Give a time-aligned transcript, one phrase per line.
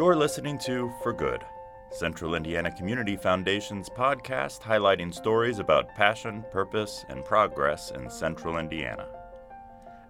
[0.00, 1.44] You're listening to For Good,
[1.90, 9.06] Central Indiana Community Foundation's podcast highlighting stories about passion, purpose, and progress in Central Indiana.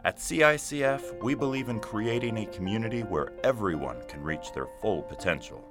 [0.05, 5.65] At CICF, we believe in creating a community where everyone can reach their full potential,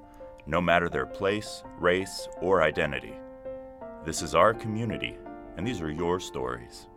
[0.46, 3.16] no matter their place, race, or identity.
[4.04, 5.16] This is our community,
[5.56, 6.90] and these are your stories.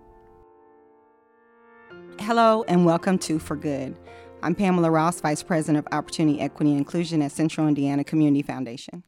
[2.18, 3.96] Hello, and welcome to For Good.
[4.45, 9.04] I'm Pamela Ross, Vice President of Opportunity, Equity, and Inclusion at Central Indiana Community Foundation.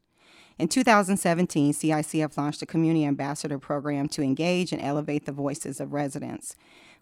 [0.61, 5.93] In 2017, CICF launched a Community Ambassador Program to engage and elevate the voices of
[5.93, 6.55] residents.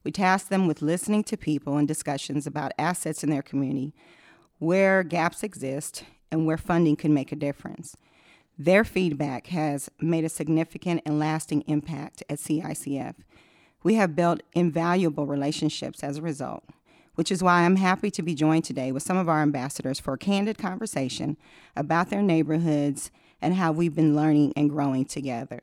[0.02, 3.92] We tasked them with listening to people and discussions about assets in their community,
[4.58, 7.98] where gaps exist, and where funding can make a difference.
[8.56, 13.14] Their feedback has made a significant and lasting impact at CICF.
[13.82, 16.64] We have built invaluable relationships as a result,
[17.14, 20.14] which is why I'm happy to be joined today with some of our ambassadors for
[20.14, 21.36] a candid conversation
[21.76, 25.60] about their neighborhoods and how we've been learning and growing together.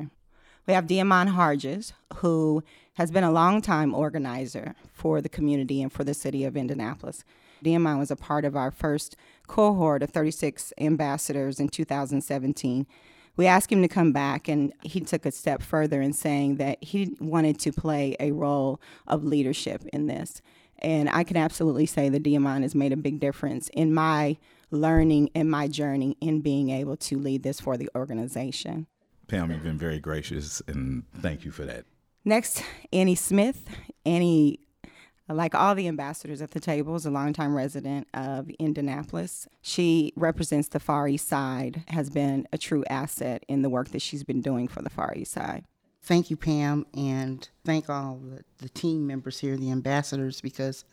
[0.68, 6.04] We have Diamond Harges, who has been a longtime organizer for the community and for
[6.04, 7.24] the city of Indianapolis.
[7.64, 9.16] Diamond was a part of our first
[9.48, 12.86] cohort of 36 ambassadors in 2017.
[13.36, 16.84] We asked him to come back, and he took a step further in saying that
[16.84, 20.42] he wanted to play a role of leadership in this.
[20.82, 24.38] And I can absolutely say that Diamond has made a big difference in my
[24.72, 28.88] learning and my journey in being able to lead this for the organization.
[29.28, 31.86] Pam, you've been very gracious, and thank you for that.
[32.26, 33.68] Next, Annie Smith.
[34.06, 34.60] Annie,
[35.28, 39.48] like all the ambassadors at the table, is a longtime resident of Indianapolis.
[39.62, 44.02] She represents the Far East Side, has been a true asset in the work that
[44.02, 45.66] she's been doing for the Far East Side.
[46.10, 50.84] Thank you, Pam, and thank all the, the team members here, the ambassadors, because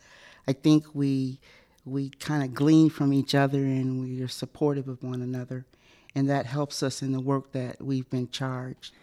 [0.47, 1.39] I think we
[1.85, 5.65] we kind of glean from each other and we are supportive of one another,
[6.13, 8.93] and that helps us in the work that we've been charged.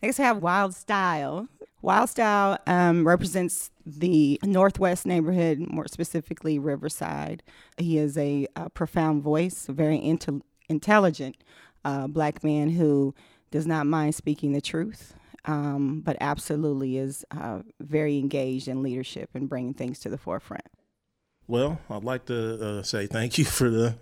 [0.00, 1.48] Next, I have Wild Style.
[1.82, 7.42] Wild Style um, represents the Northwest neighborhood, more specifically Riverside.
[7.76, 10.40] He is a, a profound voice, a very inte-
[10.70, 11.36] intelligent
[11.84, 13.14] uh, black man who
[13.50, 15.14] does not mind speaking the truth,
[15.46, 20.66] um, but absolutely is uh, very engaged in leadership and bringing things to the forefront.
[21.46, 23.96] Well, I'd like to uh, say thank you for the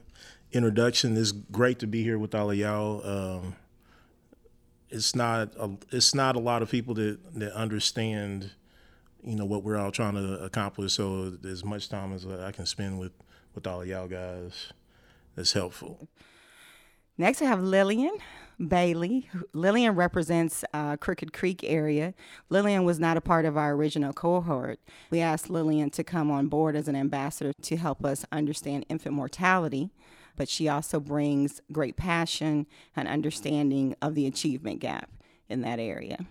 [0.53, 1.17] introduction.
[1.17, 3.07] It's great to be here with all of y'all.
[3.07, 3.57] Um,
[4.89, 8.53] it's not a, it's not a lot of people that that understand,
[9.23, 10.95] you know, what we're all trying to accomplish.
[10.95, 13.13] So as much time as I can spend with
[13.55, 14.73] with all of y'all guys,
[15.37, 16.09] is helpful.
[17.19, 18.17] Next, I have Lillian
[18.59, 19.29] Bailey.
[19.53, 22.15] Lillian represents uh, Crooked Creek area.
[22.49, 24.81] Lillian was not a part of our original cohort.
[25.11, 29.15] We asked Lillian to come on board as an ambassador to help us understand infant
[29.15, 29.91] mortality
[30.37, 32.67] but she also brings great passion
[32.97, 35.11] and understanding of the achievement gap
[35.49, 36.27] in that area.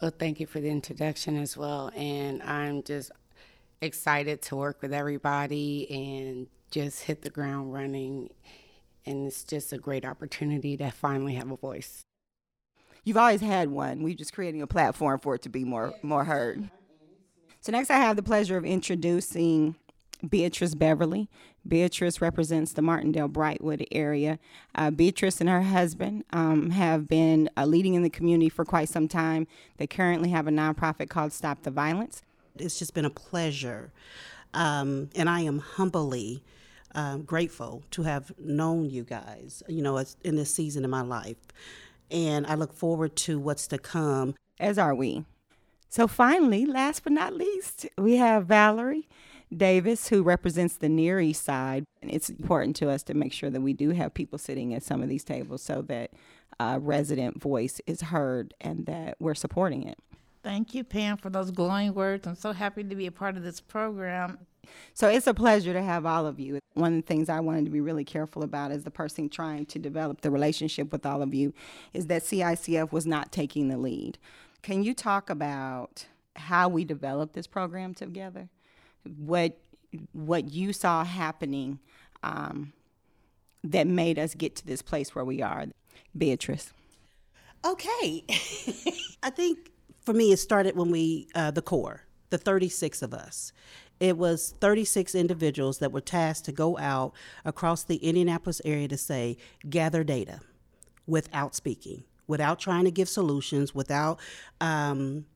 [0.00, 1.90] Well, thank you for the introduction as well.
[1.96, 3.10] And I'm just
[3.80, 8.30] excited to work with everybody and just hit the ground running.
[9.06, 12.04] And it's just a great opportunity to finally have a voice.
[13.04, 14.02] You've always had one.
[14.02, 16.68] We're just creating a platform for it to be more more heard.
[17.60, 19.76] So next I have the pleasure of introducing
[20.28, 21.28] Beatrice Beverly.
[21.66, 24.38] Beatrice represents the Martindale Brightwood area.
[24.74, 28.88] Uh, Beatrice and her husband um, have been uh, leading in the community for quite
[28.88, 29.46] some time.
[29.76, 32.22] They currently have a nonprofit called Stop the Violence.
[32.58, 33.92] It's just been a pleasure.
[34.54, 36.42] Um, and I am humbly
[36.98, 41.36] um, grateful to have known you guys, you know, in this season of my life.
[42.10, 44.34] And I look forward to what's to come.
[44.58, 45.24] As are we.
[45.88, 49.08] So, finally, last but not least, we have Valerie.
[49.56, 51.84] Davis, who represents the Near East Side.
[52.02, 54.82] And It's important to us to make sure that we do have people sitting at
[54.82, 56.10] some of these tables so that
[56.60, 59.98] uh, resident voice is heard and that we're supporting it.
[60.42, 62.26] Thank you, Pam, for those glowing words.
[62.26, 64.38] I'm so happy to be a part of this program.
[64.94, 66.60] So it's a pleasure to have all of you.
[66.74, 69.66] One of the things I wanted to be really careful about as the person trying
[69.66, 71.52] to develop the relationship with all of you
[71.92, 74.18] is that CICF was not taking the lead.
[74.62, 76.06] Can you talk about
[76.36, 78.48] how we developed this program together?
[79.16, 79.58] what
[80.12, 81.78] what you saw happening
[82.22, 82.72] um,
[83.64, 85.66] that made us get to this place where we are,
[86.16, 86.72] Beatrice.
[87.64, 88.24] Okay,
[89.22, 89.70] I think
[90.08, 93.52] for me it started when we uh, the core, the 36 of us.
[94.00, 97.12] It was 36 individuals that were tasked to go out
[97.44, 99.36] across the Indianapolis area to say,
[99.68, 100.40] gather data
[101.06, 104.18] without speaking, without trying to give solutions, without
[104.62, 105.26] um,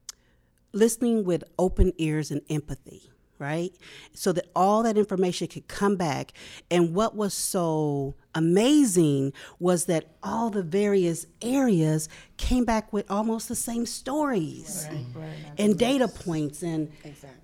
[0.72, 3.72] listening with open ears and empathy right?
[4.14, 6.32] So that all that information could come back.
[6.70, 13.48] And what was so amazing was that all the various areas came back with almost
[13.48, 14.88] the same stories
[15.58, 16.62] and data points.
[16.62, 16.90] And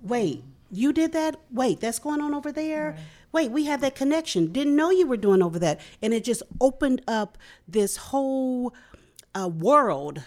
[0.02, 1.36] wait, you did that?
[1.50, 2.96] Wait, that's going on over there?
[3.32, 4.52] Wait, we have that connection.
[4.52, 5.80] Didn't know you were doing over that.
[6.02, 7.36] And it just opened up
[7.66, 8.74] this whole
[9.34, 10.22] uh, world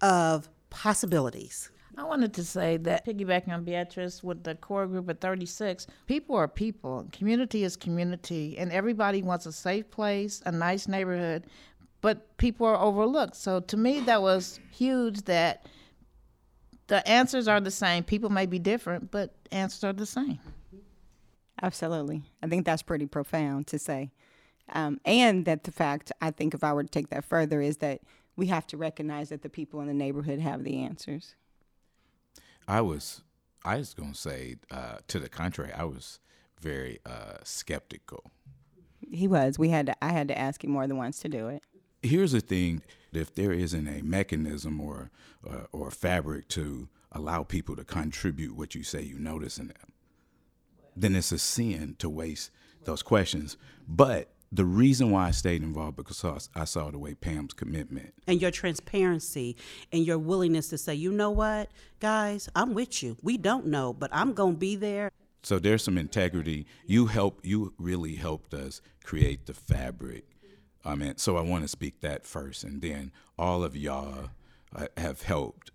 [0.00, 1.70] of possibilities.
[1.96, 6.34] I wanted to say that piggybacking on Beatrice with the core group of 36, people
[6.36, 7.06] are people.
[7.12, 11.44] Community is community, and everybody wants a safe place, a nice neighborhood,
[12.00, 13.36] but people are overlooked.
[13.36, 15.66] So to me, that was huge that
[16.88, 18.02] the answers are the same.
[18.04, 20.40] People may be different, but answers are the same.
[21.62, 22.22] Absolutely.
[22.42, 24.10] I think that's pretty profound to say.
[24.72, 27.78] Um, and that the fact, I think if I were to take that further, is
[27.78, 28.00] that
[28.36, 31.36] we have to recognize that the people in the neighborhood have the answers.
[32.66, 33.22] I was,
[33.64, 36.20] I was going to say, uh, to the contrary, I was
[36.60, 38.30] very uh, skeptical.
[39.00, 39.58] He was.
[39.58, 41.62] We had to, I had to ask him more than once to do it.
[42.02, 42.82] Here's the thing:
[43.12, 45.10] if there isn't a mechanism or
[45.48, 49.92] uh, or fabric to allow people to contribute what you say you notice in them,
[50.96, 52.50] then it's a sin to waste
[52.84, 53.56] those questions.
[53.86, 58.40] But the reason why I stayed involved because I saw the way Pam's commitment and
[58.40, 59.56] your transparency
[59.92, 63.16] and your willingness to say, you know what, guys, I'm with you.
[63.20, 65.10] We don't know, but I'm gonna be there.
[65.42, 66.66] So there's some integrity.
[66.86, 67.40] You help.
[67.42, 70.24] You really helped us create the fabric.
[70.84, 74.30] I mean, so I want to speak that first, and then all of y'all
[74.74, 75.70] uh, have helped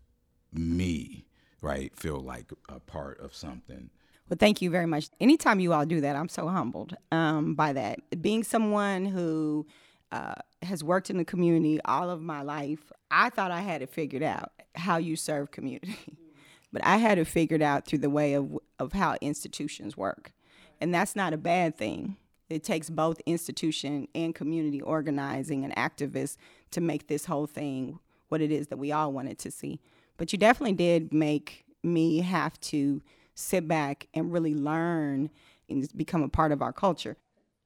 [0.53, 1.25] me,
[1.61, 3.89] right, feel like a part of something
[4.29, 5.09] well, thank you very much.
[5.19, 8.21] Anytime you all do that, I'm so humbled um, by that.
[8.21, 9.65] Being someone who
[10.11, 13.89] uh, has worked in the community all of my life, I thought I had it
[13.89, 15.97] figured out how you serve community.
[16.71, 20.31] but I had it figured out through the way of, of how institutions work.
[20.79, 22.17] And that's not a bad thing.
[22.49, 26.37] It takes both institution and community organizing and activists
[26.71, 27.99] to make this whole thing
[28.29, 29.79] what it is that we all wanted to see.
[30.17, 33.01] But you definitely did make me have to
[33.39, 35.29] sit back and really learn
[35.69, 37.17] and become a part of our culture.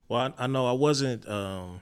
[0.07, 1.81] Well, I, I know I wasn't um,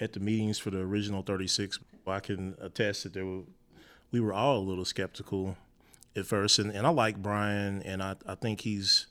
[0.00, 1.78] at the meetings for the original 36.
[2.04, 3.42] but I can attest that there were,
[4.12, 5.56] we were all a little skeptical
[6.14, 9.06] at first, and, and I like Brian, and I, I think he's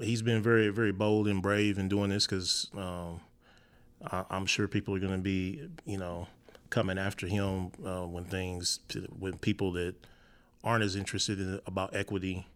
[0.00, 3.20] he's been very very bold and brave in doing this because um,
[4.10, 6.26] I'm sure people are going to be you know
[6.70, 8.80] coming after him uh, when things
[9.18, 9.94] when people that
[10.64, 12.46] aren't as interested in about equity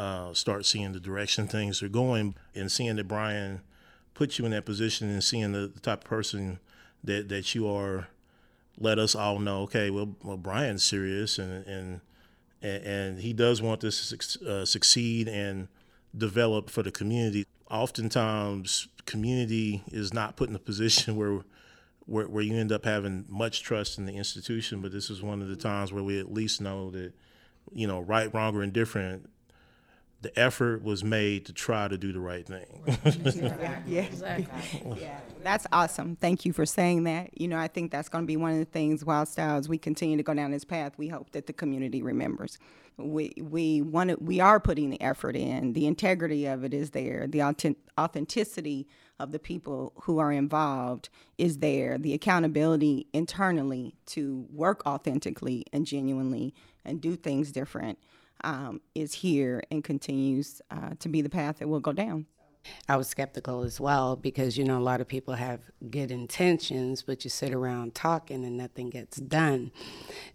[0.00, 3.60] uh, start seeing the direction things are going and seeing that Brian
[4.14, 6.58] put you in that position and seeing the, the type of person
[7.04, 8.08] that, that you are,
[8.78, 12.00] let us all know, okay, well, well Brian's serious and, and,
[12.62, 15.68] and he does want this to uh, succeed and
[16.16, 17.44] develop for the community.
[17.70, 21.40] Oftentimes, community is not put in a position where,
[22.06, 25.42] where, where you end up having much trust in the institution, but this is one
[25.42, 27.12] of the times where we at least know that,
[27.70, 29.28] you know, right, wrong, or indifferent,
[30.22, 32.82] the effort was made to try to do the right thing.
[33.86, 34.02] yeah.
[34.02, 35.00] Exactly.
[35.00, 35.20] yeah.
[35.42, 36.16] That's awesome.
[36.16, 37.40] Thank you for saying that.
[37.40, 39.78] You know, I think that's going to be one of the things while styles we
[39.78, 42.58] continue to go down this path, we hope that the community remembers.
[42.98, 45.72] We we want to, we are putting the effort in.
[45.72, 47.26] The integrity of it is there.
[47.26, 47.42] The
[47.98, 48.86] authenticity
[49.18, 51.08] of the people who are involved
[51.38, 51.96] is there.
[51.96, 57.98] The accountability internally to work authentically and genuinely and do things different
[58.44, 62.26] um, is here and continues uh, to be the path that we'll go down.
[62.88, 67.02] I was skeptical as well because you know a lot of people have good intentions,
[67.02, 69.72] but you sit around talking and nothing gets done.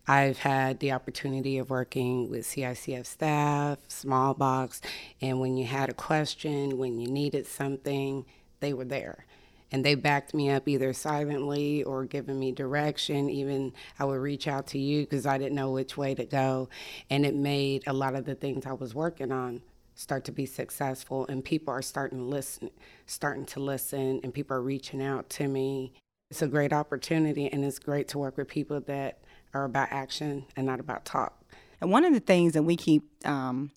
[0.07, 4.81] I've had the opportunity of working with CICF staff, small box,
[5.21, 8.25] and when you had a question, when you needed something,
[8.59, 9.25] they were there
[9.71, 13.29] and they backed me up either silently or giving me direction.
[13.29, 16.69] Even I would reach out to you because I didn't know which way to go.
[17.09, 19.61] And it made a lot of the things I was working on
[19.95, 22.69] start to be successful and people are starting to listen
[23.05, 25.93] starting to listen and people are reaching out to me
[26.29, 29.19] it's a great opportunity and it's great to work with people that
[29.53, 31.41] are about action and not about talk
[31.79, 33.71] and one of the things that we keep um,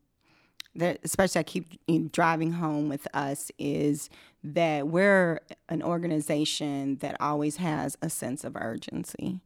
[0.75, 4.11] that especially I keep driving home with us is
[4.45, 9.41] that we're an organization that always has a sense of urgency.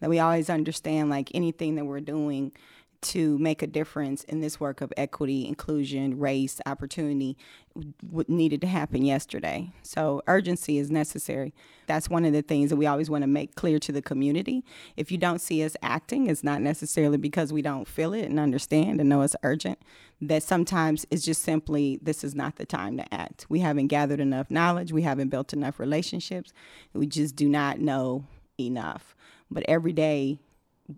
[0.00, 2.52] That we always understand like anything that we're doing
[3.02, 7.36] to make a difference in this work of equity, inclusion, race, opportunity
[7.74, 9.72] w- needed to happen yesterday.
[9.82, 11.54] So urgency is necessary.
[11.86, 14.64] That's one of the things that we always want to make clear to the community.
[14.96, 18.38] If you don't see us acting, it's not necessarily because we don't feel it and
[18.38, 19.78] understand and know it's urgent.
[20.20, 23.46] That sometimes it's just simply this is not the time to act.
[23.48, 26.52] We haven't gathered enough knowledge, we haven't built enough relationships,
[26.92, 28.26] we just do not know
[28.58, 29.16] enough.
[29.50, 30.38] But every day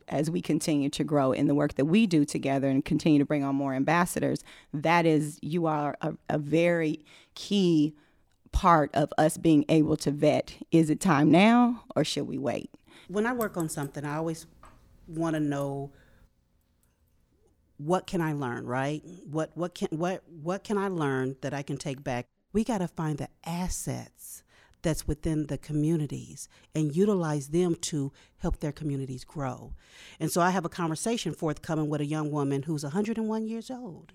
[0.08, 3.24] as we continue to grow in the work that we do together and continue to
[3.24, 7.94] bring on more ambassadors, that is, you are a, a very key
[8.52, 12.70] part of us being able to vet is it time now or should we wait?
[13.08, 14.46] When I work on something, I always
[15.08, 15.90] want to know
[17.78, 19.02] what can I learn, right?
[19.28, 22.26] What what can what what can I learn that I can take back?
[22.52, 24.42] We got to find the assets
[24.82, 29.72] that's within the communities and utilize them to help their communities grow.
[30.20, 34.12] And so I have a conversation forthcoming with a young woman who's 101 years old.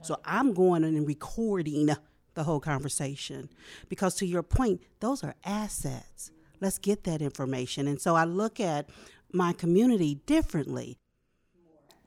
[0.00, 1.90] So I'm going and recording
[2.34, 3.48] the whole conversation
[3.88, 6.30] because to your point, those are assets.
[6.60, 7.88] Let's get that information.
[7.88, 8.88] And so I look at
[9.32, 10.98] my community differently.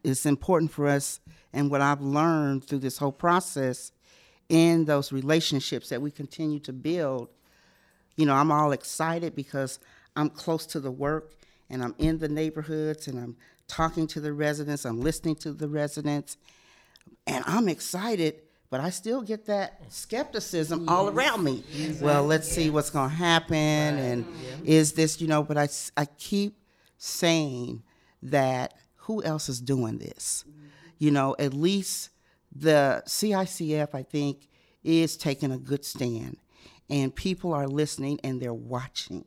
[0.03, 1.19] It's important for us,
[1.51, 3.91] and what I've learned through this whole process
[4.49, 7.29] in those relationships that we continue to build
[8.15, 9.79] you know, I'm all excited because
[10.15, 11.33] I'm close to the work
[11.69, 13.35] and I'm in the neighborhoods and I'm
[13.67, 16.37] talking to the residents, I'm listening to the residents,
[17.27, 20.89] and I'm excited, but I still get that skepticism yes.
[20.89, 21.63] all around me.
[21.99, 24.01] Well, let's see what's going to happen right.
[24.01, 24.55] and yeah.
[24.63, 25.67] is this, you know, but I,
[25.97, 26.57] I keep
[26.97, 27.83] saying
[28.21, 30.45] that who else is doing this?
[30.47, 30.65] Mm-hmm.
[30.99, 32.09] You know, at least
[32.55, 34.47] the CICF, I think,
[34.83, 36.37] is taking a good stand
[36.89, 39.25] and people are listening and they're watching.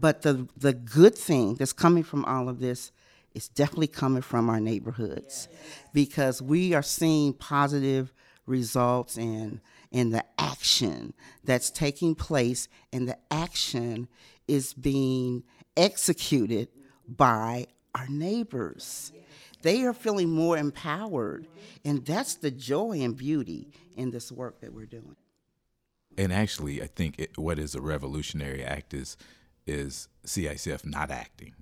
[0.00, 2.92] but the the good thing that's coming from all of this
[3.34, 5.48] is definitely coming from our neighborhoods
[5.92, 8.12] because we are seeing positive
[8.46, 11.14] results in in the action
[11.44, 14.08] that's taking place and the action
[14.46, 15.42] is being
[15.76, 16.68] executed
[17.06, 19.12] by our neighbors.
[19.62, 21.48] They are feeling more empowered,
[21.84, 25.16] and that's the joy and beauty in this work that we're doing
[26.18, 29.16] and actually, I think it, what is a revolutionary act is
[29.66, 31.54] is CICF not acting,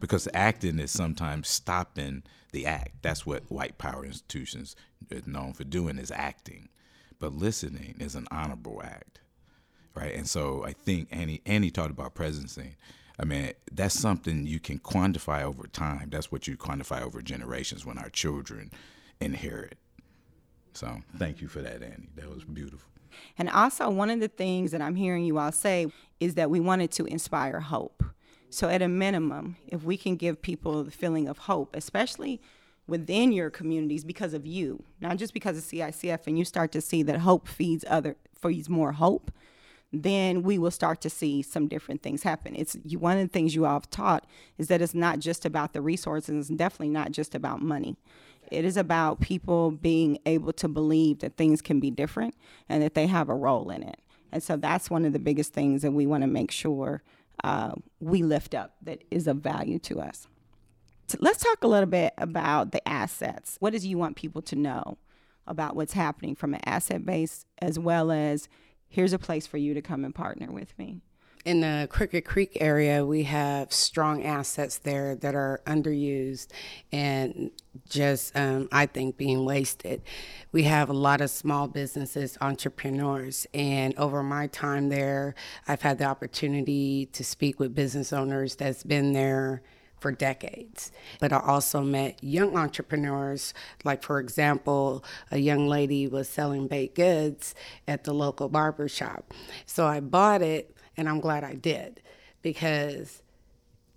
[0.00, 3.02] because acting is sometimes stopping the act.
[3.02, 4.74] That's what white power institutions
[5.12, 6.70] are known for doing is acting,
[7.20, 9.20] but listening is an honorable act,
[9.94, 10.14] right?
[10.14, 12.74] And so I think Annie Annie talked about presencing.
[13.20, 16.08] I mean, that's something you can quantify over time.
[16.10, 18.72] That's what you quantify over generations when our children
[19.20, 19.78] inherit.
[20.72, 22.08] So thank you for that, Annie.
[22.16, 22.90] That was beautiful.
[23.38, 25.86] And also, one of the things that I'm hearing you all say
[26.20, 28.04] is that we wanted to inspire hope.
[28.50, 32.40] So, at a minimum, if we can give people the feeling of hope, especially
[32.86, 36.80] within your communities because of you, not just because of CICF, and you start to
[36.80, 39.30] see that hope feeds other feeds more hope,
[40.02, 42.54] then we will start to see some different things happen.
[42.56, 44.26] It's you, one of the things you all have taught
[44.58, 47.96] is that it's not just about the resources, it's definitely not just about money.
[48.50, 52.34] It is about people being able to believe that things can be different
[52.68, 54.00] and that they have a role in it.
[54.32, 57.02] And so that's one of the biggest things that we want to make sure
[57.42, 60.26] uh, we lift up that is of value to us.
[61.06, 63.56] So let's talk a little bit about the assets.
[63.60, 64.98] What does you want people to know
[65.46, 68.48] about what's happening from an asset base, as well as
[68.88, 71.02] here's a place for you to come and partner with me?
[71.44, 76.48] In the Crooked Creek area, we have strong assets there that are underused
[76.90, 77.50] and
[77.88, 80.02] just, um, I think, being wasted.
[80.52, 85.34] We have a lot of small businesses, entrepreneurs, and over my time there,
[85.68, 89.62] I've had the opportunity to speak with business owners that's been there
[89.98, 90.92] for decades.
[91.18, 93.52] But I also met young entrepreneurs,
[93.84, 97.54] like, for example, a young lady was selling baked goods
[97.88, 99.32] at the local barber shop.
[99.66, 102.00] So I bought it and I'm glad I did
[102.42, 103.22] because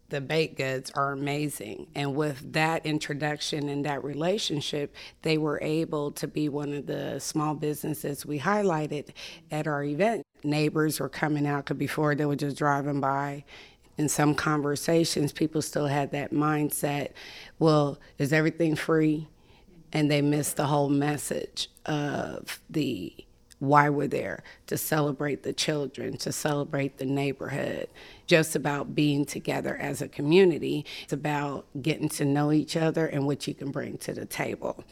[0.09, 1.87] the baked goods are amazing.
[1.93, 7.19] And with that introduction and that relationship, they were able to be one of the
[7.19, 9.09] small businesses we highlighted
[9.51, 10.23] at our event.
[10.43, 13.43] Neighbors were coming out because before they were just driving by.
[13.97, 17.11] In some conversations, people still had that mindset
[17.57, 19.27] well, is everything free?
[19.91, 23.13] And they missed the whole message of the
[23.59, 27.87] why we're there to celebrate the children, to celebrate the neighborhood,
[28.27, 30.85] just about being together as a community.
[31.03, 34.83] It's about getting to know each other and what you can bring to the table.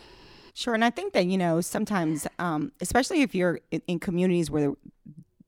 [0.54, 4.50] Sure, and I think that you know sometimes, um, especially if you're in, in communities
[4.50, 4.74] where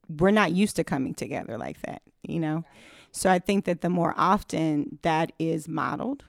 [0.09, 2.65] we're not used to coming together like that, you know.
[3.11, 6.25] So I think that the more often that is modeled,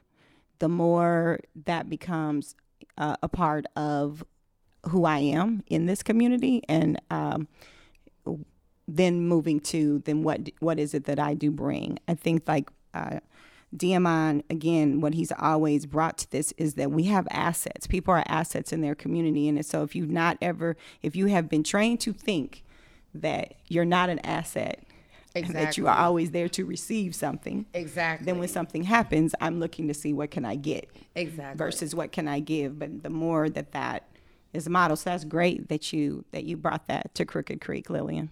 [0.59, 2.55] the more that becomes
[2.97, 4.23] uh, a part of
[4.87, 7.47] who I am in this community, and um,
[8.87, 11.99] then moving to then what what is it that I do bring?
[12.07, 13.19] I think like uh,
[13.75, 17.87] Diamond again, what he's always brought to this is that we have assets.
[17.87, 21.49] People are assets in their community, and so if you've not ever, if you have
[21.49, 22.63] been trained to think
[23.13, 24.83] that you're not an asset.
[25.35, 27.65] and That you are always there to receive something.
[27.73, 28.25] Exactly.
[28.25, 30.89] Then when something happens, I'm looking to see what can I get.
[31.15, 31.57] Exactly.
[31.57, 32.79] Versus what can I give.
[32.79, 34.07] But the more that that
[34.53, 38.29] is modeled, so that's great that you that you brought that to Crooked Creek, Lillian.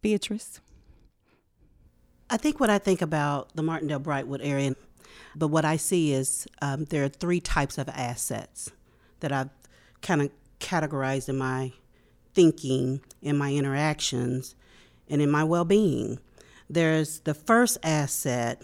[0.00, 0.60] Beatrice.
[2.28, 4.74] I think what I think about the Martindale Brightwood area,
[5.36, 8.70] but what I see is um, there are three types of assets
[9.20, 9.50] that I've
[10.00, 11.72] kind of categorized in my
[12.34, 14.54] thinking, in my interactions,
[15.08, 16.18] and in my well being.
[16.68, 18.62] There's the first asset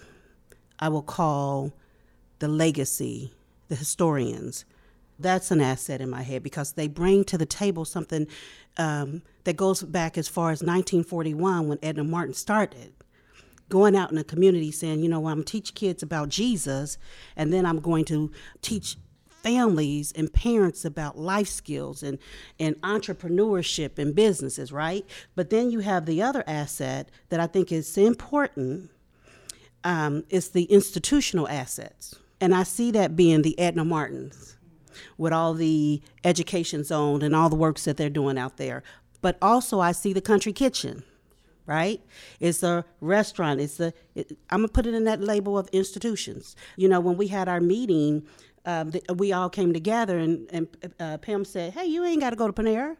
[0.78, 1.72] I will call
[2.38, 3.32] the legacy,
[3.68, 4.64] the historians.
[5.18, 8.26] That's an asset in my head because they bring to the table something
[8.76, 12.92] um, that goes back as far as 1941 when Edna Martin started
[13.68, 16.98] going out in the community saying, you know, I'm teach kids about Jesus,
[17.36, 18.30] and then I'm going to
[18.62, 18.96] teach
[19.42, 22.18] families and parents about life skills and,
[22.58, 25.06] and entrepreneurship and businesses, right?
[25.34, 28.90] But then you have the other asset that I think is important.
[29.84, 32.16] Um, it's the institutional assets.
[32.40, 34.57] And I see that being the Edna Martins
[35.16, 38.82] with all the education zone and all the works that they're doing out there.
[39.20, 41.02] But also, I see the country kitchen
[41.68, 42.00] right?
[42.40, 43.60] It's a restaurant.
[43.60, 43.92] It's a.
[44.14, 46.56] It, I'm gonna put it in that label of institutions.
[46.76, 48.26] You know, when we had our meeting,
[48.64, 52.30] um, the, we all came together, and and uh, Pam said, "Hey, you ain't got
[52.30, 52.96] to go to Panera.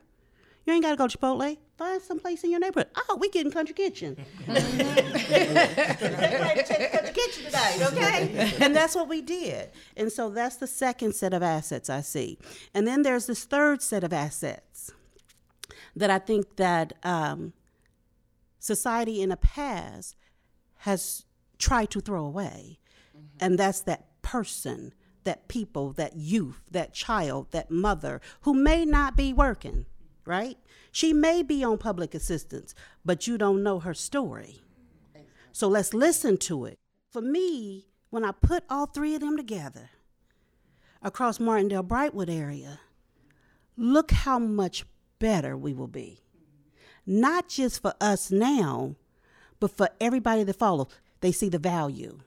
[0.66, 1.56] You ain't got to go to Chipotle.
[1.78, 2.88] Find some place in your neighborhood.
[2.96, 4.16] Oh, we getting country kitchen.
[4.46, 4.66] country
[7.14, 8.52] kitchen tonight, okay?
[8.60, 9.70] and that's what we did.
[9.96, 12.36] And so that's the second set of assets I see.
[12.74, 14.90] And then there's this third set of assets
[15.94, 17.52] that I think that um,
[18.58, 20.16] society in the past
[20.78, 21.26] has
[21.58, 22.80] tried to throw away.
[23.16, 23.36] Mm-hmm.
[23.38, 29.16] And that's that person, that people, that youth, that child, that mother who may not
[29.16, 29.86] be working,
[30.28, 30.56] right?
[30.92, 34.60] She may be on public assistance, but you don't know her story.
[35.52, 36.78] So let's listen to it.
[37.10, 39.90] For me, when I put all three of them together
[41.02, 42.80] across Martindale Brightwood area,
[43.76, 44.84] look how much
[45.18, 46.20] better we will be
[47.08, 48.94] not just for us now,
[49.58, 50.88] but for everybody that follows.
[51.20, 52.20] They see the value,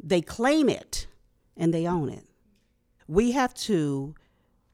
[0.00, 1.08] they claim it,
[1.56, 2.26] and they own it.
[3.08, 4.14] We have to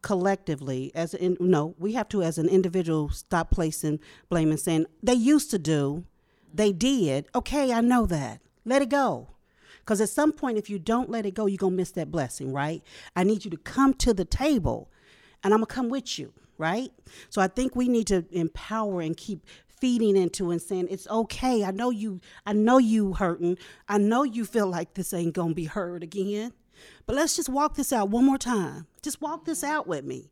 [0.07, 4.87] collectively, as in, no, we have to, as an individual, stop placing blame and saying
[5.03, 6.05] they used to do,
[6.55, 7.27] they did.
[7.35, 8.41] Okay, I know that.
[8.65, 9.31] Let it go.
[9.81, 12.13] Because at some point, if you don't let it go, you're going to miss that
[12.13, 12.85] blessing, right?
[13.17, 14.93] I need you to come to the table,
[15.43, 16.91] and I'm going to come with you right?
[17.29, 21.63] So I think we need to empower and keep feeding into and saying it's okay.
[21.65, 23.59] I know you I know you hurting.
[23.91, 26.55] I know you feel like this ain't going to be heard again.
[27.07, 28.87] But let's just walk this out one more time.
[29.03, 30.31] Just walk this out with me.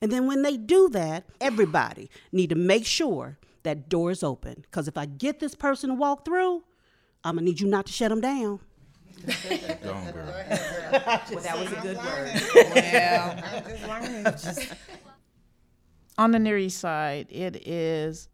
[0.00, 4.62] And then when they do that, everybody need to make sure that door is open
[4.62, 6.62] because if I get this person to walk through,
[7.24, 8.60] I'm going to need you not to shut them down.
[9.82, 10.26] Go on, girl.
[10.46, 12.30] well, that was a good word.
[13.84, 14.36] well,
[16.18, 18.28] on the Near East Side, it is,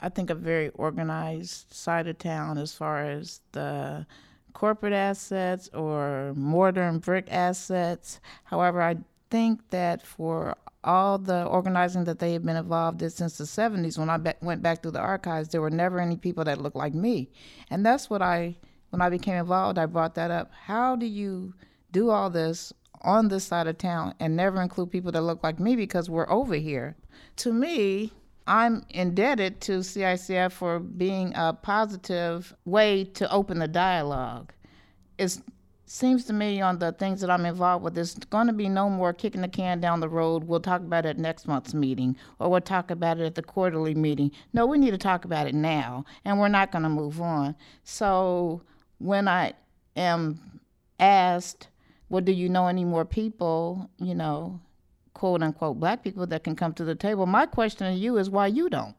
[0.00, 4.06] I think, a very organized side of town as far as the
[4.54, 8.20] corporate assets or mortar and brick assets.
[8.44, 8.96] However, I
[9.30, 13.98] think that for all the organizing that they have been involved in since the 70s,
[13.98, 16.76] when I be- went back through the archives, there were never any people that looked
[16.76, 17.30] like me.
[17.70, 18.56] And that's what I,
[18.90, 20.50] when I became involved, I brought that up.
[20.52, 21.54] How do you
[21.90, 25.60] do all this on this side of town and never include people that look like
[25.60, 26.96] me because we're over here?
[27.36, 28.12] to me,
[28.46, 34.52] I'm indebted to CICF for being a positive way to open the dialogue.
[35.16, 35.38] It
[35.86, 38.90] seems to me on the things that I'm involved with, there's going to be no
[38.90, 40.44] more kicking the can down the road.
[40.44, 43.94] We'll talk about it next month's meeting, or we'll talk about it at the quarterly
[43.94, 44.30] meeting.
[44.52, 47.54] No, we need to talk about it now, and we're not going to move on.
[47.84, 48.62] So
[48.98, 49.52] when I
[49.96, 50.60] am
[50.98, 51.68] asked,
[52.08, 54.60] well, do you know any more people, you know,
[55.14, 57.26] quote unquote black people that can come to the table.
[57.26, 58.94] My question to you is why you don't?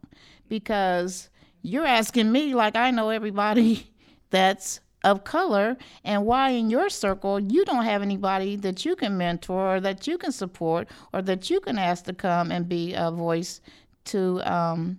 [0.49, 1.30] Because
[1.62, 3.91] you're asking me like I know everybody
[4.30, 9.15] that's of color and why in your circle you don't have anybody that you can
[9.15, 12.93] mentor or that you can support or that you can ask to come and be
[12.95, 13.62] a voice
[14.04, 14.97] to um,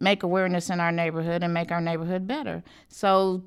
[0.00, 2.62] make awareness in our neighborhood and make our neighborhood better.
[2.88, 3.44] So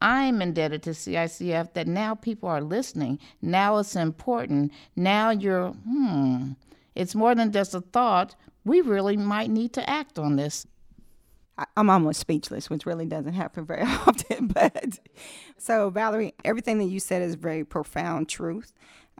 [0.00, 3.18] I'm indebted to CICF that now people are listening.
[3.40, 4.72] Now it's important.
[4.94, 6.52] Now you're, hmm,
[6.94, 8.34] it's more than just a thought.
[8.64, 10.66] We really might need to act on this.
[11.76, 14.48] I'm almost speechless, which really doesn't happen very often.
[14.48, 14.98] But
[15.56, 18.72] so, Valerie, everything that you said is very profound truth.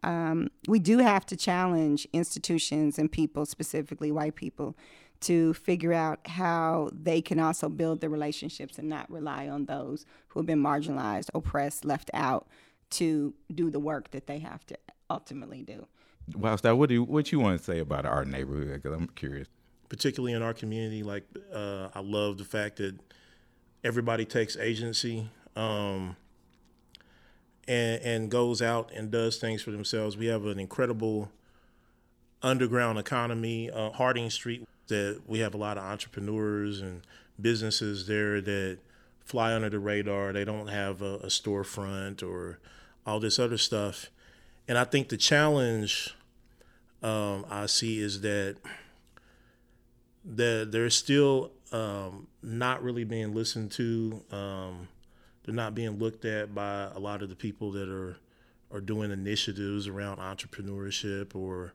[0.02, 4.76] Um, we do have to challenge institutions and people, specifically white people,
[5.20, 10.04] to figure out how they can also build the relationships and not rely on those
[10.28, 12.46] who have been marginalized, oppressed, left out
[12.90, 14.76] to do the work that they have to
[15.08, 15.86] ultimately do.
[16.34, 18.82] Well, Star, what do you, what you want to say about our neighborhood?
[18.82, 19.48] Because I'm curious
[19.88, 21.02] particularly in our community.
[21.02, 22.98] Like uh, I love the fact that
[23.84, 26.16] everybody takes agency um,
[27.68, 30.16] and and goes out and does things for themselves.
[30.16, 31.30] We have an incredible
[32.42, 34.66] underground economy, uh, Harding Street.
[34.88, 37.02] That we have a lot of entrepreneurs and
[37.40, 38.78] businesses there that
[39.24, 40.32] fly under the radar.
[40.32, 42.58] They don't have a, a storefront or
[43.04, 44.10] all this other stuff.
[44.68, 46.14] And I think the challenge
[47.02, 48.56] um, I see is that
[50.24, 54.22] that they're still um, not really being listened to.
[54.32, 54.88] Um,
[55.44, 58.16] they're not being looked at by a lot of the people that are
[58.72, 61.74] are doing initiatives around entrepreneurship or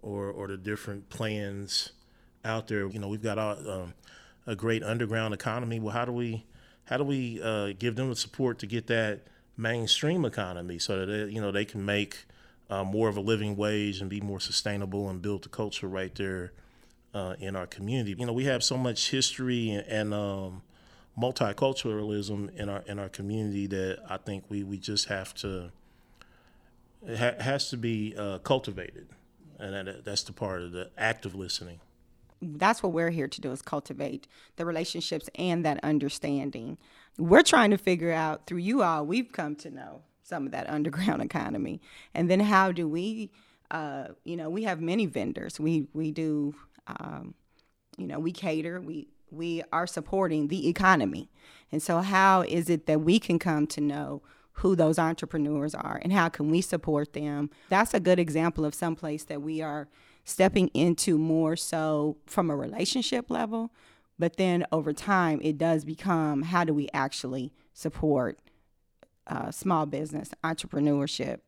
[0.00, 1.92] or or the different plans
[2.44, 2.86] out there.
[2.86, 3.94] You know, we've got a, um,
[4.46, 5.80] a great underground economy.
[5.80, 6.44] Well, how do we
[6.84, 9.22] how do we uh, give them the support to get that
[9.56, 12.24] mainstream economy so that they, you know they can make
[12.70, 16.14] uh, more of a living wage and be more sustainable and build the culture right
[16.14, 16.52] there
[17.14, 18.14] uh, in our community.
[18.18, 20.62] You know, we have so much history and, and um,
[21.18, 25.70] multiculturalism in our in our community that I think we we just have to
[27.06, 29.08] it ha- has to be uh, cultivated,
[29.58, 31.80] and that, that's the part of the active listening.
[32.42, 34.26] That's what we're here to do is cultivate
[34.56, 36.76] the relationships and that understanding.
[37.18, 39.06] We're trying to figure out through you all.
[39.06, 41.80] We've come to know some of that underground economy,
[42.14, 43.30] and then how do we?
[43.70, 45.58] Uh, you know, we have many vendors.
[45.58, 46.54] We we do
[46.86, 47.34] um,
[47.96, 51.30] you know, we cater, we we are supporting the economy.
[51.70, 54.22] And so how is it that we can come to know
[54.56, 57.48] who those entrepreneurs are and how can we support them?
[57.70, 59.88] That's a good example of some place that we are
[60.24, 63.72] stepping into more so from a relationship level,
[64.18, 68.38] but then over time it does become how do we actually support
[69.26, 71.40] uh, small business entrepreneurship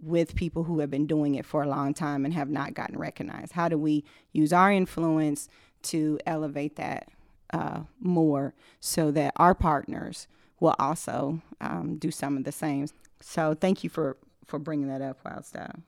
[0.00, 2.98] with people who have been doing it for a long time and have not gotten
[2.98, 3.52] recognized?
[3.52, 5.48] How do we use our influence
[5.82, 7.08] to elevate that
[7.52, 10.28] uh, more so that our partners
[10.60, 12.86] will also um, do some of the same?
[13.20, 14.16] So thank you for,
[14.46, 15.82] for bringing that up, Wildstyle.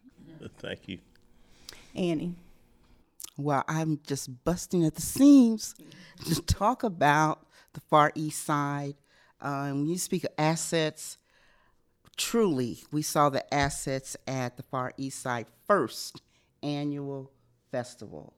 [0.58, 0.98] Thank you.
[1.94, 2.36] Annie.
[3.36, 5.74] Well, I'm just busting at the seams
[6.26, 8.94] to talk about the Far East Side.
[9.40, 11.18] Um, when you speak of assets,
[12.16, 16.22] truly, we saw the assets at the Far East Side first
[16.62, 17.32] annual
[17.70, 18.34] festival.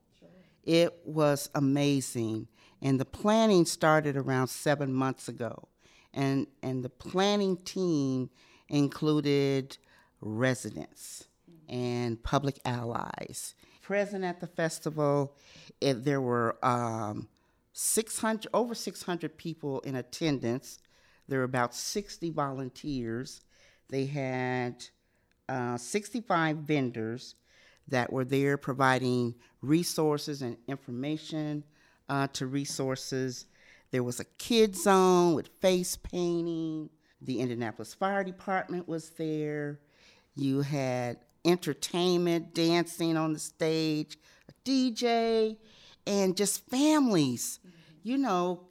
[0.63, 2.47] It was amazing.
[2.81, 5.67] And the planning started around seven months ago.
[6.13, 8.29] And, and the planning team
[8.69, 9.77] included
[10.21, 11.27] residents
[11.69, 13.55] and public allies.
[13.81, 15.35] Present at the festival,
[15.79, 17.27] it, there were um,
[17.73, 20.79] 600, over 600 people in attendance.
[21.27, 23.41] There were about 60 volunteers
[23.89, 24.83] they had
[25.47, 27.35] uh, 65 vendors
[27.87, 31.63] that were there providing resources and information
[32.09, 33.45] uh, to resources.
[33.91, 36.89] There was a kid zone with face painting.
[37.21, 39.79] The Indianapolis Fire Department was there.
[40.35, 44.17] You had entertainment, dancing on the stage,
[44.49, 45.57] a DJ,
[46.07, 47.59] and just families,
[48.03, 48.67] you know,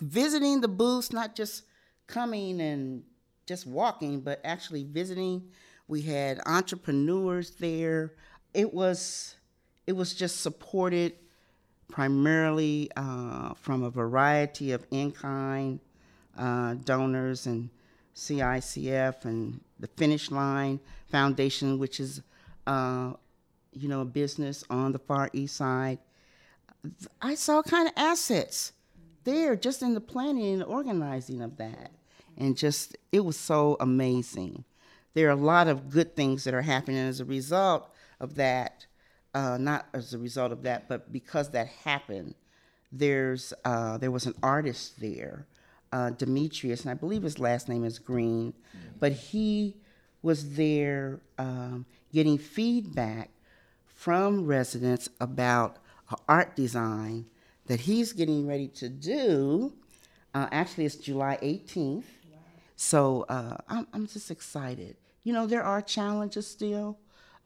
[0.00, 1.64] visiting the booths, not just
[2.06, 3.02] coming and
[3.46, 5.42] just walking, but actually visiting.
[5.86, 8.14] We had entrepreneurs there.
[8.54, 9.36] It was
[9.86, 11.14] it was just supported
[11.88, 15.80] primarily uh, from a variety of in-kind
[16.36, 17.70] uh, donors and
[18.14, 22.22] CICF and the Finish Line Foundation, which is
[22.66, 23.12] uh,
[23.72, 25.98] you know a business on the Far East Side.
[27.20, 28.72] I saw kind of assets
[29.24, 31.90] there just in the planning and organizing of that
[32.38, 34.64] and just it was so amazing.
[35.14, 38.86] There are a lot of good things that are happening as a result of that.
[39.34, 42.34] Uh, not as a result of that, but because that happened,
[42.90, 45.46] there's uh, there was an artist there,
[45.92, 48.54] uh, Demetrius, and I believe his last name is Green,
[49.00, 49.76] but he
[50.22, 53.30] was there um, getting feedback
[53.86, 55.78] from residents about
[56.28, 57.26] art design
[57.66, 59.72] that he's getting ready to do.
[60.34, 62.04] Uh, actually, it's July 18th
[62.76, 64.96] So uh, I'm, I'm just excited.
[65.24, 66.98] You know, there are challenges still,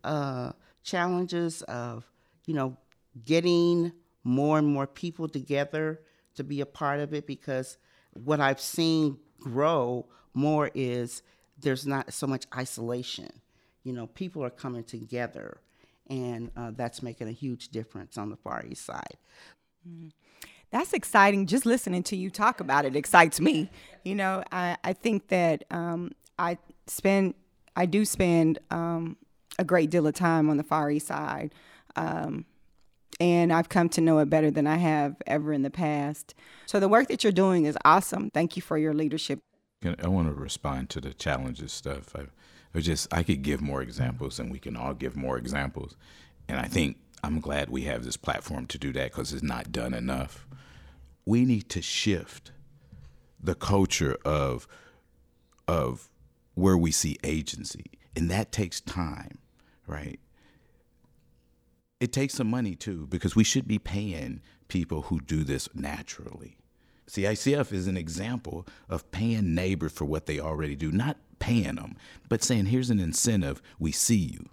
[0.04, 0.52] uh,
[0.84, 2.04] challenges of,
[2.46, 2.76] you know,
[3.24, 3.92] getting
[4.24, 6.00] more and more people together
[6.34, 7.78] to be a part of it because
[8.12, 11.22] what I've seen grow more is
[11.58, 13.30] there's not so much isolation.
[13.84, 15.58] You know, people are coming together,
[16.08, 19.16] and uh, that's making a huge difference on the Far East Side.
[19.88, 20.08] Mm-hmm.
[20.70, 21.46] That's exciting.
[21.46, 23.70] Just listening to you talk about it excites me.
[24.04, 27.34] You know, I, I think that um, I spend,
[27.76, 29.16] I do spend um,
[29.58, 31.54] a great deal of time on the Far East Side.
[31.94, 32.46] Um,
[33.20, 36.34] and I've come to know it better than I have ever in the past.
[36.66, 38.30] So the work that you're doing is awesome.
[38.30, 39.40] Thank you for your leadership.
[39.84, 42.14] I want to respond to the challenges stuff.
[42.14, 42.26] I,
[42.74, 45.96] I just I could give more examples, and we can all give more examples.
[46.48, 49.72] And I think I'm glad we have this platform to do that because it's not
[49.72, 50.46] done enough.
[51.24, 52.52] We need to shift
[53.40, 54.66] the culture of
[55.68, 56.08] of
[56.54, 59.38] where we see agency, and that takes time,
[59.86, 60.20] right?
[62.02, 66.56] It takes some money too because we should be paying people who do this naturally.
[67.06, 71.94] CICF is an example of paying neighbors for what they already do, not paying them,
[72.28, 74.48] but saying, here's an incentive, we see you.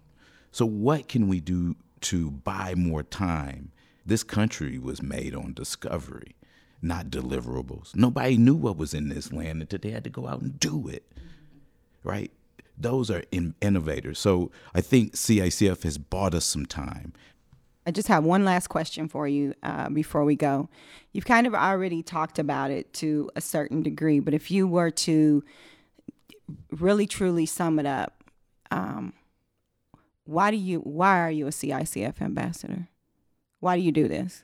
[0.52, 3.72] So, what can we do to buy more time?
[4.06, 6.36] This country was made on discovery,
[6.84, 7.96] not deliverables.
[7.96, 10.88] Nobody knew what was in this land until they had to go out and do
[10.88, 11.12] it,
[12.04, 12.32] right?
[12.78, 14.20] Those are in- innovators.
[14.20, 17.14] So, I think CICF has bought us some time.
[17.90, 20.70] I just have one last question for you uh, before we go.
[21.12, 24.92] You've kind of already talked about it to a certain degree, but if you were
[24.92, 25.44] to
[26.70, 28.24] really truly sum it up,
[28.70, 29.14] um,
[30.26, 32.90] why do you why are you a CICF ambassador?
[33.60, 34.44] Why do you do this?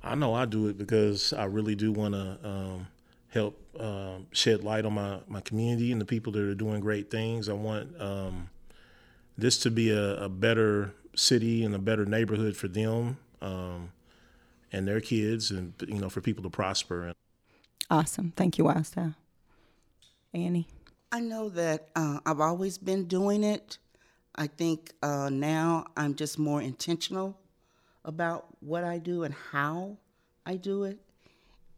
[0.00, 2.86] I know I do it because I really do want to um,
[3.30, 7.10] help um, shed light on my, my community and the people that are doing great
[7.10, 7.48] things.
[7.48, 8.48] I want um,
[9.36, 13.92] this to be a, a better city and a better neighborhood for them um,
[14.72, 17.12] and their kids, and you know, for people to prosper.
[17.90, 19.14] Awesome, thank you, Wildstyle.
[20.34, 20.68] Annie,
[21.10, 23.78] I know that uh, I've always been doing it.
[24.34, 27.38] I think uh, now I'm just more intentional
[28.04, 29.96] about what I do and how
[30.46, 30.98] I do it,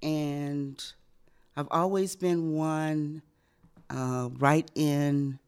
[0.03, 0.83] and
[1.57, 3.23] I've always been one
[3.89, 5.39] uh, right in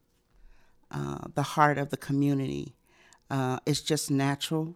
[0.91, 2.73] uh, the heart of the community.
[3.33, 4.75] Uh, it's just natural,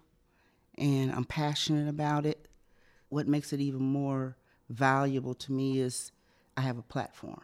[0.80, 2.48] and I'm passionate about it.
[3.10, 4.36] What makes it even more
[4.68, 6.12] valuable to me is
[6.58, 7.42] I have a platform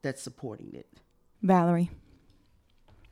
[0.00, 0.86] that's supporting it.
[1.42, 1.90] Valerie.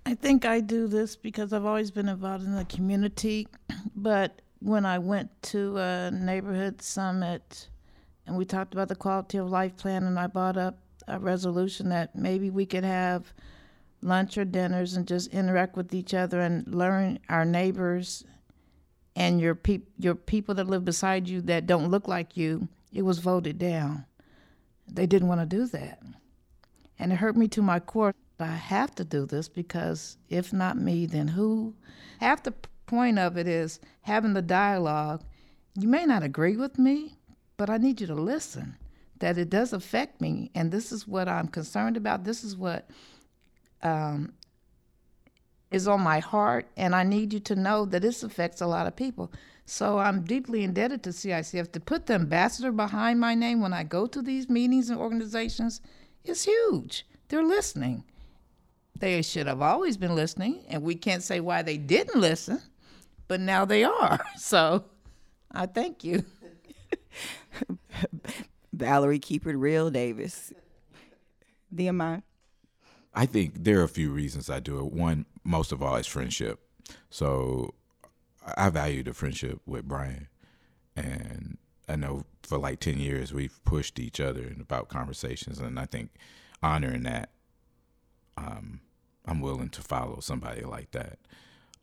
[0.06, 3.48] I think I do this because I've always been involved in the community,
[3.96, 7.70] but when I went to a neighborhood summit
[8.24, 11.88] and we talked about the quality of life plan, and I brought up a resolution
[11.88, 13.34] that maybe we could have
[14.02, 18.24] lunch or dinners and just interact with each other and learn our neighbors
[19.16, 23.02] and your peop- your people that live beside you that don't look like you, it
[23.02, 24.04] was voted down.
[24.86, 26.02] They didn't want to do that.
[26.98, 28.14] And it hurt me to my core.
[28.38, 31.74] I have to do this because if not me, then who?
[32.20, 32.54] Half the
[32.86, 35.22] point of it is having the dialogue.
[35.78, 37.18] You may not agree with me,
[37.56, 38.76] but I need you to listen.
[39.18, 42.24] That it does affect me, and this is what I'm concerned about.
[42.24, 42.88] This is what
[43.82, 44.32] um,
[45.70, 48.86] is on my heart, and I need you to know that this affects a lot
[48.86, 49.32] of people.
[49.64, 53.84] So I'm deeply indebted to CICF to put the ambassador behind my name when I
[53.84, 55.80] go to these meetings and organizations
[56.24, 57.06] is huge.
[57.28, 58.02] They're listening.
[58.98, 62.60] They should have always been listening, and we can't say why they didn't listen,
[63.28, 64.20] but now they are.
[64.36, 64.84] So
[65.52, 66.24] I thank you.
[68.72, 70.52] Valerie, keep it real, Davis.
[71.72, 72.22] Diamond.
[73.14, 74.92] I think there are a few reasons I do it.
[74.92, 76.60] One, most of all, is friendship.
[77.10, 77.74] So
[78.56, 80.28] I value the friendship with Brian.
[80.96, 85.58] And I know for like 10 years we've pushed each other about conversations.
[85.58, 86.10] And I think
[86.62, 87.30] honoring that,
[88.36, 88.80] um,
[89.26, 91.18] I'm willing to follow somebody like that.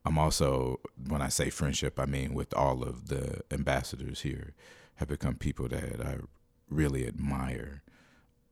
[0.05, 4.53] I'm also, when I say friendship, I mean with all of the ambassadors here,
[4.95, 6.17] have become people that I
[6.69, 7.83] really admire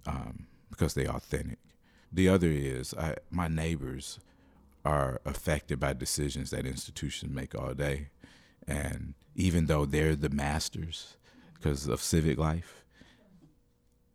[0.06, 1.60] um, because they're authentic.
[2.16, 4.20] The other is I, my neighbors
[4.86, 8.08] are affected by decisions that institutions make all day.
[8.66, 11.18] And even though they're the masters
[11.56, 12.86] because of civic life,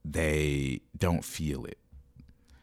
[0.02, 1.76] they don't feel it.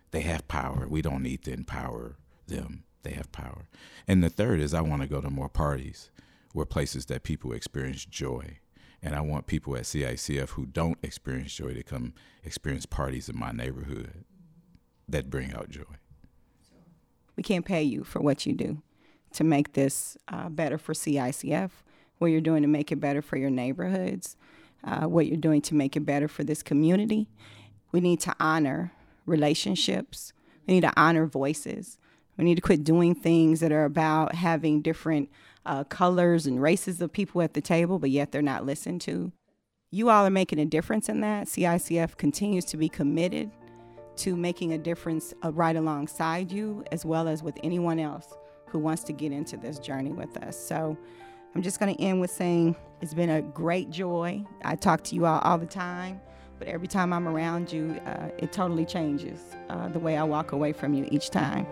[0.10, 0.88] They have power.
[0.90, 2.16] We don't need to empower
[2.48, 2.86] them.
[3.04, 3.68] They have power.
[4.08, 6.10] And the third is I want to go to more parties
[6.54, 8.58] where places that people experience joy
[9.02, 13.38] And I want people at CICF who don't experience joy to come experience parties in
[13.38, 14.26] my neighborhood
[15.08, 15.84] that bring out joy.
[17.36, 18.82] We can't pay you for what you do
[19.34, 21.70] to make this uh, better for CICF,
[22.18, 24.36] what you're doing to make it better for your neighborhoods,
[24.84, 27.28] uh, what you're doing to make it better for this community.
[27.92, 28.92] We need to honor
[29.26, 30.34] relationships,
[30.66, 31.98] we need to honor voices.
[32.38, 35.30] We need to quit doing things that are about having different
[35.66, 39.32] uh, colors and races of people at the table, but yet they're not listened to.
[39.90, 41.48] You all are making a difference in that.
[41.48, 43.50] CICF continues to be committed
[44.18, 48.34] to making a difference uh, right alongside you, as well as with anyone else
[48.68, 50.58] who wants to get into this journey with us.
[50.58, 50.98] So
[51.56, 54.46] I'm just going to end with saying it's been a great joy.
[54.64, 56.20] I talk to you all all the time,
[56.60, 60.52] but every time I'm around you, uh, it totally changes uh, the way I walk
[60.52, 61.66] away from you each time.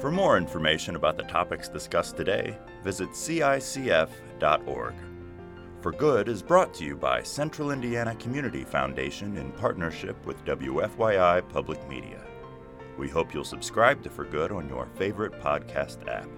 [0.00, 4.94] For more information about the topics discussed today, visit CICF.org.
[5.80, 11.48] For Good is brought to you by Central Indiana Community Foundation in partnership with WFYI
[11.48, 12.20] Public Media.
[12.98, 16.28] We hope you'll subscribe to For Good on your favorite podcast app.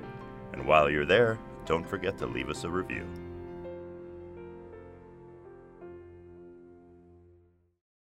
[0.52, 3.04] And while you're there, don't forget to leave us a review.